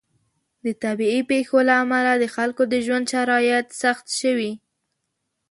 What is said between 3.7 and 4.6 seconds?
سخت شوي.